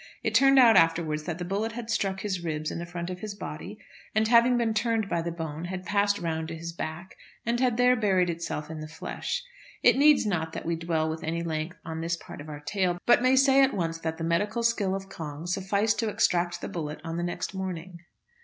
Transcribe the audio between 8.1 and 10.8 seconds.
itself in the flesh. It needs not that we